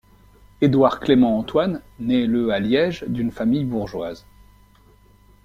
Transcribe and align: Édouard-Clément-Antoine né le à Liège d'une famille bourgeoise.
Édouard-Clément-Antoine 0.61 1.83
né 1.99 2.25
le 2.25 2.49
à 2.49 2.59
Liège 2.59 3.05
d'une 3.07 3.29
famille 3.29 3.65
bourgeoise. 3.65 4.25